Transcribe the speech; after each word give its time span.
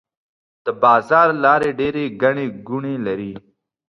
د 0.65 0.67
بازار 0.83 1.27
لارې 1.43 1.69
ډيرې 1.79 2.05
ګڼې 2.21 2.45
ګوڼې 2.67 2.95
لري. 3.07 3.33